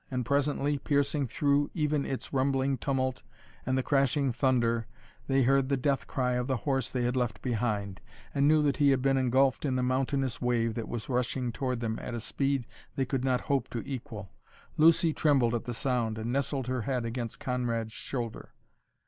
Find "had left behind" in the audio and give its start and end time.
7.03-8.01